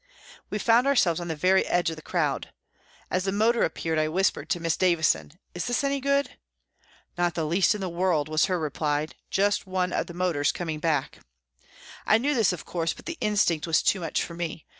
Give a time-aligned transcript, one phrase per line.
[0.49, 2.51] We found ourselves on the very edge of the crowd.
[3.11, 6.39] As the motor appeared, I whispered to Miss Davison: "Is this any good?""
[7.19, 10.79] Not the least in the world," was her reply," just one of the motors coming
[10.79, 11.19] back."
[12.07, 14.65] I knew this, of course, but the instinct was too much for me.